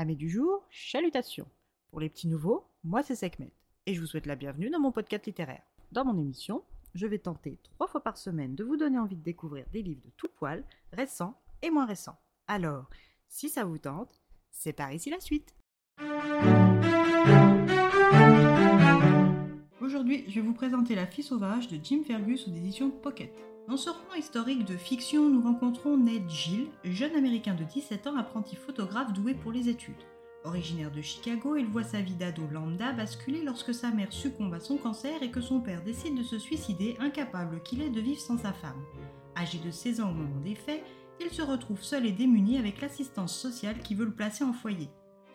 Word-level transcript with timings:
Amis 0.00 0.16
du 0.16 0.30
jour, 0.30 0.66
chalutations. 0.70 1.46
Pour 1.90 2.00
les 2.00 2.08
petits 2.08 2.26
nouveaux, 2.26 2.64
moi 2.84 3.02
c'est 3.02 3.14
Sekhmet 3.14 3.52
et 3.84 3.92
je 3.92 4.00
vous 4.00 4.06
souhaite 4.06 4.24
la 4.24 4.34
bienvenue 4.34 4.70
dans 4.70 4.80
mon 4.80 4.92
podcast 4.92 5.26
littéraire. 5.26 5.60
Dans 5.92 6.06
mon 6.06 6.18
émission, 6.18 6.64
je 6.94 7.06
vais 7.06 7.18
tenter 7.18 7.58
trois 7.62 7.86
fois 7.86 8.02
par 8.02 8.16
semaine 8.16 8.54
de 8.54 8.64
vous 8.64 8.78
donner 8.78 8.98
envie 8.98 9.16
de 9.16 9.22
découvrir 9.22 9.66
des 9.74 9.82
livres 9.82 10.00
de 10.02 10.10
tout 10.16 10.30
poil, 10.34 10.64
récents 10.94 11.38
et 11.60 11.68
moins 11.68 11.84
récents. 11.84 12.16
Alors, 12.46 12.88
si 13.28 13.50
ça 13.50 13.64
vous 13.64 13.76
tente, 13.76 14.22
c'est 14.50 14.72
par 14.72 14.90
ici 14.90 15.10
la 15.10 15.20
suite. 15.20 15.54
Je 20.30 20.36
vais 20.36 20.46
vous 20.46 20.54
présenter 20.54 20.94
La 20.94 21.08
fille 21.08 21.24
sauvage 21.24 21.66
de 21.66 21.78
Jim 21.82 22.02
Fergus 22.06 22.46
aux 22.46 22.52
éditions 22.52 22.90
Pocket. 22.90 23.34
Dans 23.68 23.76
ce 23.76 23.90
roman 23.90 24.14
historique 24.16 24.64
de 24.64 24.76
fiction, 24.76 25.28
nous 25.28 25.42
rencontrons 25.42 25.96
Ned 25.96 26.28
Gill, 26.28 26.68
jeune 26.84 27.16
américain 27.16 27.54
de 27.54 27.64
17 27.64 28.06
ans, 28.06 28.16
apprenti 28.16 28.54
photographe 28.54 29.12
doué 29.12 29.34
pour 29.34 29.50
les 29.50 29.68
études. 29.68 30.06
Originaire 30.44 30.92
de 30.92 31.02
Chicago, 31.02 31.56
il 31.56 31.66
voit 31.66 31.82
sa 31.82 32.00
vie 32.00 32.14
d'ado 32.14 32.42
lambda 32.52 32.92
basculer 32.92 33.42
lorsque 33.42 33.74
sa 33.74 33.90
mère 33.90 34.12
succombe 34.12 34.54
à 34.54 34.60
son 34.60 34.76
cancer 34.76 35.20
et 35.20 35.32
que 35.32 35.40
son 35.40 35.60
père 35.60 35.82
décide 35.82 36.16
de 36.16 36.22
se 36.22 36.38
suicider, 36.38 36.96
incapable 37.00 37.60
qu'il 37.64 37.82
est 37.82 37.90
de 37.90 38.00
vivre 38.00 38.20
sans 38.20 38.38
sa 38.38 38.52
femme. 38.52 38.84
Âgé 39.36 39.58
de 39.58 39.72
16 39.72 40.00
ans 40.00 40.10
au 40.10 40.14
moment 40.14 40.40
des 40.44 40.54
faits, 40.54 40.84
il 41.20 41.30
se 41.30 41.42
retrouve 41.42 41.82
seul 41.82 42.06
et 42.06 42.12
démuni 42.12 42.56
avec 42.56 42.80
l'assistance 42.80 43.36
sociale 43.36 43.80
qui 43.82 43.96
veut 43.96 44.06
le 44.06 44.14
placer 44.14 44.44
en 44.44 44.52
foyer. 44.52 44.88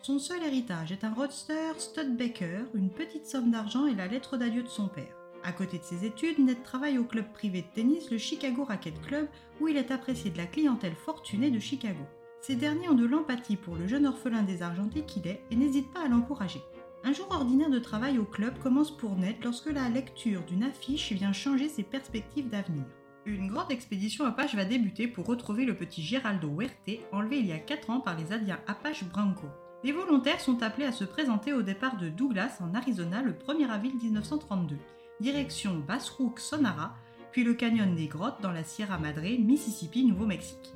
Son 0.06 0.20
seul 0.20 0.40
héritage 0.44 0.92
est 0.92 1.02
un 1.02 1.12
roadster 1.12 1.72
Studebaker, 1.78 2.66
une 2.74 2.90
petite 2.90 3.26
somme 3.26 3.50
d'argent 3.50 3.88
et 3.88 3.94
la 3.96 4.06
lettre 4.06 4.36
d'adieu 4.36 4.62
de 4.62 4.68
son 4.68 4.86
père. 4.86 5.16
À 5.42 5.50
côté 5.50 5.78
de 5.78 5.82
ses 5.82 6.04
études, 6.04 6.38
Ned 6.38 6.62
travaille 6.62 6.96
au 6.96 7.02
club 7.02 7.24
privé 7.32 7.62
de 7.62 7.66
tennis, 7.74 8.08
le 8.12 8.16
Chicago 8.16 8.62
Racket 8.62 9.02
Club, 9.02 9.26
où 9.60 9.66
il 9.66 9.76
est 9.76 9.90
apprécié 9.90 10.30
de 10.30 10.38
la 10.38 10.46
clientèle 10.46 10.94
fortunée 10.94 11.50
de 11.50 11.58
Chicago. 11.58 12.04
Ces 12.40 12.54
derniers 12.54 12.88
ont 12.88 12.94
de 12.94 13.04
l'empathie 13.04 13.56
pour 13.56 13.74
le 13.74 13.88
jeune 13.88 14.06
orphelin 14.06 14.44
désargenté 14.44 15.02
qu'il 15.02 15.26
est 15.26 15.42
et 15.50 15.56
n'hésitent 15.56 15.92
pas 15.92 16.04
à 16.04 16.08
l'encourager. 16.08 16.62
Un 17.02 17.12
jour 17.12 17.26
ordinaire 17.32 17.70
de 17.70 17.80
travail 17.80 18.16
au 18.20 18.24
club 18.24 18.56
commence 18.60 18.96
pour 18.96 19.16
Ned 19.16 19.42
lorsque 19.42 19.72
la 19.72 19.88
lecture 19.88 20.44
d'une 20.44 20.62
affiche 20.62 21.10
vient 21.14 21.32
changer 21.32 21.68
ses 21.68 21.82
perspectives 21.82 22.48
d'avenir. 22.48 22.84
Une 23.24 23.48
grande 23.48 23.72
expédition 23.72 24.24
Apache 24.24 24.54
va 24.54 24.64
débuter 24.64 25.08
pour 25.08 25.26
retrouver 25.26 25.64
le 25.64 25.74
petit 25.74 26.04
Geraldo 26.04 26.46
Huerte, 26.46 27.00
enlevé 27.10 27.40
il 27.40 27.46
y 27.46 27.52
a 27.52 27.58
4 27.58 27.90
ans 27.90 28.00
par 28.00 28.16
les 28.16 28.32
Indiens 28.32 28.60
Apache 28.68 29.02
Branco. 29.02 29.48
Les 29.86 29.92
volontaires 29.92 30.40
sont 30.40 30.64
appelés 30.64 30.88
à 30.88 30.90
se 30.90 31.04
présenter 31.04 31.52
au 31.52 31.62
départ 31.62 31.96
de 31.96 32.08
Douglas 32.08 32.58
en 32.60 32.74
Arizona 32.74 33.22
le 33.22 33.30
1er 33.30 33.70
avril 33.70 33.94
1932 34.02 34.76
direction 35.20 35.78
Bass 35.78 36.10
Rook, 36.10 36.40
Sonara, 36.40 36.96
puis 37.30 37.44
le 37.44 37.54
canyon 37.54 37.94
des 37.94 38.08
grottes 38.08 38.42
dans 38.42 38.50
la 38.50 38.64
Sierra 38.64 38.98
Madre, 38.98 39.22
Mississippi, 39.38 40.04
Nouveau-Mexique. 40.04 40.74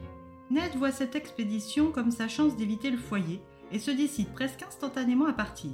Ned 0.48 0.76
voit 0.76 0.92
cette 0.92 1.16
expédition 1.16 1.90
comme 1.90 2.12
sa 2.12 2.28
chance 2.28 2.54
d'éviter 2.54 2.92
le 2.92 2.98
foyer 2.98 3.42
et 3.72 3.80
se 3.80 3.90
décide 3.90 4.32
presque 4.32 4.62
instantanément 4.62 5.26
à 5.26 5.32
partir. 5.32 5.72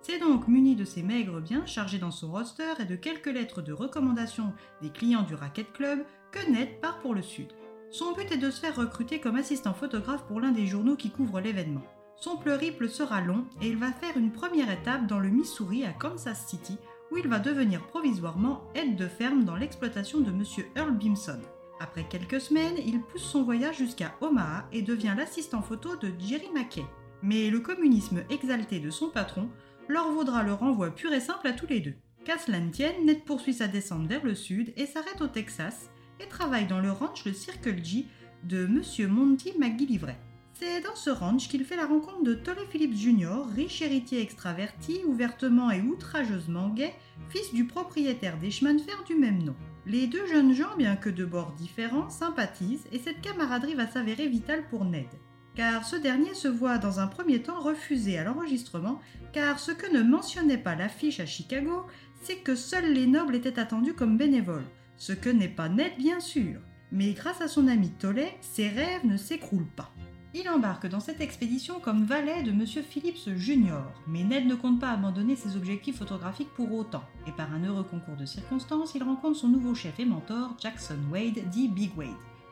C'est 0.00 0.18
donc 0.18 0.48
muni 0.48 0.74
de 0.74 0.86
ses 0.86 1.02
maigres 1.02 1.42
biens 1.42 1.66
chargés 1.66 1.98
dans 1.98 2.10
son 2.10 2.32
roster 2.32 2.72
et 2.80 2.86
de 2.86 2.96
quelques 2.96 3.26
lettres 3.26 3.60
de 3.60 3.74
recommandation 3.74 4.54
des 4.80 4.88
clients 4.88 5.24
du 5.24 5.34
Racket 5.34 5.74
Club 5.74 6.06
que 6.32 6.50
Ned 6.50 6.80
part 6.80 7.00
pour 7.00 7.14
le 7.14 7.20
sud. 7.20 7.48
Son 7.90 8.12
but 8.12 8.32
est 8.32 8.38
de 8.38 8.50
se 8.50 8.60
faire 8.60 8.76
recruter 8.76 9.20
comme 9.20 9.36
assistant 9.36 9.74
photographe 9.74 10.24
pour 10.26 10.40
l'un 10.40 10.52
des 10.52 10.66
journaux 10.66 10.96
qui 10.96 11.10
couvre 11.10 11.40
l'événement. 11.40 11.84
Son 12.20 12.36
pluriple 12.36 12.88
sera 12.88 13.20
long 13.20 13.44
et 13.62 13.68
il 13.68 13.76
va 13.76 13.92
faire 13.92 14.16
une 14.16 14.32
première 14.32 14.70
étape 14.70 15.06
dans 15.06 15.20
le 15.20 15.28
Missouri 15.28 15.84
à 15.84 15.92
Kansas 15.92 16.46
City 16.48 16.76
où 17.12 17.16
il 17.16 17.28
va 17.28 17.38
devenir 17.38 17.86
provisoirement 17.86 18.64
aide 18.74 18.96
de 18.96 19.06
ferme 19.06 19.44
dans 19.44 19.54
l'exploitation 19.54 20.20
de 20.20 20.30
M. 20.30 20.42
Earl 20.74 20.90
Bimson. 20.98 21.38
Après 21.80 22.04
quelques 22.08 22.40
semaines, 22.40 22.76
il 22.84 23.00
pousse 23.02 23.22
son 23.22 23.44
voyage 23.44 23.78
jusqu'à 23.78 24.16
Omaha 24.20 24.66
et 24.72 24.82
devient 24.82 25.14
l'assistant 25.16 25.62
photo 25.62 25.94
de 25.94 26.12
Jerry 26.18 26.48
Mackay. 26.52 26.84
Mais 27.22 27.50
le 27.50 27.60
communisme 27.60 28.24
exalté 28.30 28.80
de 28.80 28.90
son 28.90 29.10
patron 29.10 29.48
leur 29.86 30.10
vaudra 30.10 30.42
le 30.42 30.52
renvoi 30.52 30.90
pur 30.90 31.12
et 31.12 31.20
simple 31.20 31.46
à 31.46 31.52
tous 31.52 31.68
les 31.68 31.80
deux. 31.80 31.94
Qu'à 32.24 32.36
tienne, 32.36 33.06
Ned 33.06 33.24
poursuit 33.24 33.54
sa 33.54 33.68
descente 33.68 34.08
vers 34.08 34.24
le 34.24 34.34
sud 34.34 34.72
et 34.76 34.86
s'arrête 34.86 35.20
au 35.20 35.28
Texas 35.28 35.88
et 36.18 36.26
travaille 36.26 36.66
dans 36.66 36.80
le 36.80 36.90
ranch 36.90 37.24
le 37.24 37.32
Circle 37.32 37.82
G 37.82 38.06
de 38.42 38.64
M. 38.64 39.08
Monty 39.08 39.52
McGillivray. 39.56 40.16
C'est 40.60 40.80
dans 40.80 40.96
ce 40.96 41.10
ranch 41.10 41.46
qu'il 41.48 41.64
fait 41.64 41.76
la 41.76 41.86
rencontre 41.86 42.24
de 42.24 42.34
Tolle 42.34 42.66
Phillips 42.68 42.96
Jr., 42.96 43.44
riche 43.54 43.80
héritier 43.80 44.20
extraverti, 44.20 45.02
ouvertement 45.06 45.70
et 45.70 45.80
outrageusement 45.80 46.70
gay, 46.70 46.92
fils 47.28 47.54
du 47.54 47.64
propriétaire 47.64 48.36
des 48.38 48.50
chemins 48.50 48.74
de 48.74 48.80
fer 48.80 49.04
du 49.06 49.14
même 49.14 49.40
nom. 49.44 49.54
Les 49.86 50.08
deux 50.08 50.26
jeunes 50.26 50.52
gens, 50.52 50.76
bien 50.76 50.96
que 50.96 51.10
de 51.10 51.24
bords 51.24 51.52
différents, 51.52 52.10
sympathisent 52.10 52.88
et 52.90 52.98
cette 52.98 53.20
camaraderie 53.20 53.76
va 53.76 53.86
s'avérer 53.86 54.26
vitale 54.26 54.64
pour 54.68 54.84
Ned. 54.84 55.06
Car 55.54 55.84
ce 55.84 55.94
dernier 55.94 56.34
se 56.34 56.48
voit 56.48 56.78
dans 56.78 56.98
un 56.98 57.06
premier 57.06 57.40
temps 57.40 57.60
refusé 57.60 58.18
à 58.18 58.24
l'enregistrement, 58.24 59.00
car 59.32 59.60
ce 59.60 59.70
que 59.70 59.92
ne 59.92 60.02
mentionnait 60.02 60.58
pas 60.58 60.74
l'affiche 60.74 61.20
à 61.20 61.26
Chicago, 61.26 61.86
c'est 62.22 62.38
que 62.38 62.56
seuls 62.56 62.92
les 62.92 63.06
nobles 63.06 63.36
étaient 63.36 63.60
attendus 63.60 63.94
comme 63.94 64.18
bénévoles, 64.18 64.66
ce 64.96 65.12
que 65.12 65.30
n'est 65.30 65.46
pas 65.46 65.68
Ned 65.68 65.92
bien 65.98 66.18
sûr. 66.18 66.60
Mais 66.90 67.12
grâce 67.12 67.42
à 67.42 67.46
son 67.46 67.68
ami 67.68 67.90
Tollet, 67.90 68.36
ses 68.40 68.68
rêves 68.68 69.06
ne 69.06 69.16
s'écroulent 69.16 69.70
pas. 69.76 69.94
Il 70.34 70.46
embarque 70.50 70.86
dans 70.86 71.00
cette 71.00 71.22
expédition 71.22 71.80
comme 71.80 72.04
valet 72.04 72.42
de 72.42 72.50
M. 72.50 72.66
Phillips 72.66 73.30
Jr., 73.34 73.80
mais 74.06 74.24
Ned 74.24 74.46
ne 74.46 74.54
compte 74.54 74.78
pas 74.78 74.90
abandonner 74.90 75.36
ses 75.36 75.56
objectifs 75.56 75.96
photographiques 75.96 76.52
pour 76.54 76.74
autant, 76.74 77.02
et 77.26 77.32
par 77.32 77.50
un 77.50 77.64
heureux 77.64 77.84
concours 77.84 78.16
de 78.16 78.26
circonstances, 78.26 78.94
il 78.94 79.02
rencontre 79.02 79.38
son 79.38 79.48
nouveau 79.48 79.74
chef 79.74 79.98
et 79.98 80.04
mentor, 80.04 80.54
Jackson 80.60 80.98
Wade, 81.10 81.48
dit 81.50 81.68
Big 81.68 81.96
Wade, 81.96 82.08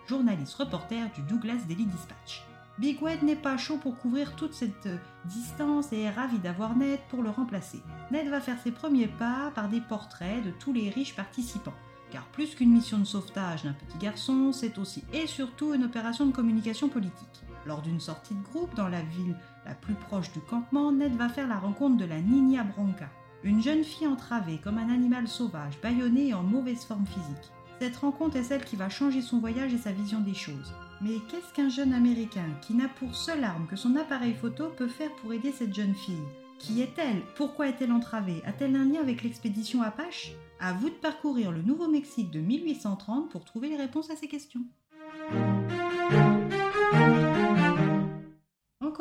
journaliste 0.08 0.54
reporter 0.54 1.10
du 1.14 1.20
Douglas 1.22 1.64
Daily 1.68 1.84
Dispatch. 1.84 2.44
Big 2.78 3.02
Wade 3.02 3.22
n'est 3.22 3.36
pas 3.36 3.58
chaud 3.58 3.76
pour 3.76 3.98
couvrir 3.98 4.36
toute 4.36 4.54
cette 4.54 4.88
distance 5.26 5.92
et 5.92 6.00
est 6.00 6.10
ravi 6.10 6.38
d'avoir 6.38 6.76
Ned 6.76 7.00
pour 7.10 7.22
le 7.22 7.30
remplacer. 7.30 7.82
Ned 8.10 8.28
va 8.28 8.40
faire 8.40 8.60
ses 8.62 8.70
premiers 8.70 9.08
pas 9.08 9.50
par 9.54 9.68
des 9.68 9.82
portraits 9.82 10.42
de 10.42 10.50
tous 10.50 10.72
les 10.72 10.88
riches 10.88 11.14
participants. 11.14 11.74
Car 12.10 12.24
plus 12.28 12.54
qu'une 12.54 12.72
mission 12.72 12.98
de 12.98 13.04
sauvetage 13.04 13.64
d'un 13.64 13.72
petit 13.72 13.98
garçon, 13.98 14.52
c'est 14.52 14.78
aussi 14.78 15.04
et 15.12 15.26
surtout 15.26 15.74
une 15.74 15.84
opération 15.84 16.24
de 16.24 16.32
communication 16.32 16.88
politique. 16.88 17.45
Lors 17.66 17.82
d'une 17.82 18.00
sortie 18.00 18.34
de 18.34 18.42
groupe 18.44 18.74
dans 18.76 18.88
la 18.88 19.02
ville 19.02 19.36
la 19.64 19.74
plus 19.74 19.94
proche 19.94 20.30
du 20.32 20.40
campement, 20.40 20.92
Ned 20.92 21.16
va 21.16 21.28
faire 21.28 21.48
la 21.48 21.58
rencontre 21.58 21.96
de 21.96 22.04
la 22.04 22.20
Nina 22.20 22.62
Bronca, 22.62 23.08
une 23.42 23.60
jeune 23.60 23.82
fille 23.82 24.06
entravée 24.06 24.58
comme 24.62 24.78
un 24.78 24.88
animal 24.88 25.26
sauvage, 25.26 25.80
bâillonnée 25.82 26.28
et 26.28 26.34
en 26.34 26.44
mauvaise 26.44 26.84
forme 26.84 27.06
physique. 27.06 27.50
Cette 27.80 27.96
rencontre 27.96 28.36
est 28.36 28.44
celle 28.44 28.64
qui 28.64 28.76
va 28.76 28.88
changer 28.88 29.20
son 29.20 29.40
voyage 29.40 29.74
et 29.74 29.78
sa 29.78 29.90
vision 29.90 30.20
des 30.20 30.34
choses. 30.34 30.72
Mais 31.02 31.18
qu'est-ce 31.28 31.52
qu'un 31.52 31.68
jeune 31.68 31.92
Américain 31.92 32.48
qui 32.62 32.72
n'a 32.74 32.88
pour 32.88 33.14
seule 33.14 33.44
arme 33.44 33.66
que 33.66 33.76
son 33.76 33.96
appareil 33.96 34.34
photo 34.34 34.68
peut 34.68 34.88
faire 34.88 35.12
pour 35.16 35.32
aider 35.32 35.52
cette 35.52 35.74
jeune 35.74 35.94
fille? 35.94 36.14
Qui 36.58 36.80
est-elle? 36.80 37.20
Pourquoi 37.34 37.68
est-elle 37.68 37.92
entravée? 37.92 38.42
A-t-elle 38.46 38.76
un 38.76 38.84
lien 38.84 39.00
avec 39.00 39.22
l'expédition 39.22 39.82
Apache? 39.82 40.32
À 40.58 40.72
vous 40.72 40.88
de 40.88 40.94
parcourir 40.94 41.50
le 41.50 41.60
Nouveau-Mexique 41.60 42.30
de 42.30 42.40
1830 42.40 43.28
pour 43.28 43.44
trouver 43.44 43.68
les 43.68 43.76
réponses 43.76 44.10
à 44.10 44.16
ces 44.16 44.28
questions. 44.28 44.62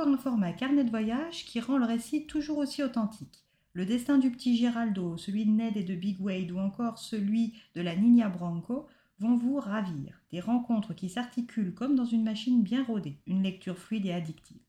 Encore 0.06 0.14
un 0.14 0.18
format 0.18 0.54
carnet 0.54 0.84
de 0.84 0.90
voyage 0.90 1.46
qui 1.46 1.60
rend 1.60 1.80
le 1.80 1.86
récit 1.86 2.28
toujours 2.28 2.60
aussi 2.60 2.84
authentique. 2.84 3.44
Le 3.74 3.86
destin 3.86 4.20
du 4.20 4.30
petit 4.30 4.56
Geraldo, 4.56 5.18
celui 5.18 5.46
de 5.46 5.52
Ned 5.52 5.78
et 5.78 5.84
de 5.84 5.96
Big 5.96 6.22
Wade 6.22 6.52
ou 6.52 6.60
encore 6.60 7.00
celui 7.00 7.54
de 7.74 7.82
la 7.82 7.96
Nina 7.96 8.30
Branco 8.30 8.86
vont 9.20 9.36
vous 9.36 9.56
ravir. 9.60 10.22
Des 10.32 10.42
rencontres 10.42 10.94
qui 10.94 11.10
s'articulent 11.10 11.74
comme 11.74 11.96
dans 11.96 12.06
une 12.06 12.24
machine 12.24 12.62
bien 12.62 12.84
rodée, 12.84 13.18
une 13.26 13.42
lecture 13.42 13.80
fluide 13.80 14.06
et 14.06 14.14
addictive. 14.14 14.62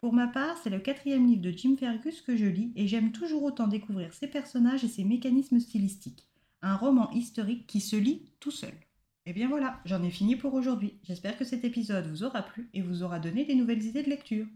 Pour 0.00 0.12
ma 0.12 0.26
part, 0.26 0.58
c'est 0.58 0.70
le 0.70 0.80
quatrième 0.80 1.26
livre 1.26 1.42
de 1.42 1.52
Jim 1.52 1.76
Fergus 1.78 2.20
que 2.20 2.36
je 2.36 2.46
lis 2.46 2.72
et 2.74 2.88
j'aime 2.88 3.12
toujours 3.12 3.44
autant 3.44 3.68
découvrir 3.68 4.12
ses 4.12 4.28
personnages 4.28 4.82
et 4.82 4.88
ses 4.88 5.04
mécanismes 5.04 5.60
stylistiques. 5.60 6.26
Un 6.62 6.74
roman 6.74 7.10
historique 7.12 7.66
qui 7.68 7.80
se 7.80 7.96
lit 7.96 8.22
tout 8.40 8.50
seul. 8.50 8.74
Et 9.26 9.30
eh 9.30 9.32
bien 9.34 9.48
voilà, 9.48 9.80
j'en 9.84 10.02
ai 10.02 10.10
fini 10.10 10.34
pour 10.34 10.54
aujourd'hui. 10.54 10.98
J'espère 11.04 11.36
que 11.38 11.44
cet 11.44 11.64
épisode 11.64 12.08
vous 12.08 12.24
aura 12.24 12.42
plu 12.42 12.70
et 12.74 12.82
vous 12.82 13.02
aura 13.04 13.20
donné 13.20 13.44
des 13.44 13.54
nouvelles 13.54 13.84
idées 13.84 14.02
de 14.02 14.10
lecture. 14.10 14.46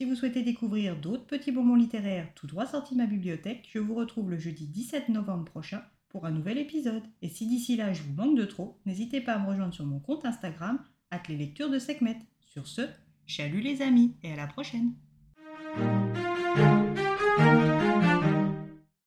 Si 0.00 0.04
vous 0.04 0.14
souhaitez 0.14 0.44
découvrir 0.44 0.94
d'autres 0.94 1.26
petits 1.26 1.50
bonbons 1.50 1.74
littéraires 1.74 2.32
tout 2.36 2.46
droit 2.46 2.66
sortis 2.66 2.94
de 2.94 3.00
ma 3.00 3.06
bibliothèque, 3.06 3.68
je 3.68 3.80
vous 3.80 3.96
retrouve 3.96 4.30
le 4.30 4.38
jeudi 4.38 4.68
17 4.68 5.08
novembre 5.08 5.46
prochain 5.46 5.82
pour 6.08 6.24
un 6.24 6.30
nouvel 6.30 6.56
épisode. 6.56 7.02
Et 7.20 7.28
si 7.28 7.48
d'ici 7.48 7.74
là 7.74 7.92
je 7.92 8.04
vous 8.04 8.12
manque 8.12 8.38
de 8.38 8.44
trop, 8.44 8.78
n'hésitez 8.86 9.20
pas 9.20 9.34
à 9.34 9.38
me 9.40 9.48
rejoindre 9.48 9.74
sur 9.74 9.86
mon 9.86 9.98
compte 9.98 10.24
Instagram, 10.24 10.78
les 11.28 11.36
lectures 11.36 11.68
de 11.68 11.80
Sekhmet. 11.80 12.20
Sur 12.38 12.68
ce, 12.68 12.82
chalut 13.26 13.60
les 13.60 13.82
amis 13.82 14.14
et 14.22 14.32
à 14.32 14.36
la 14.36 14.46
prochaine! 14.46 14.94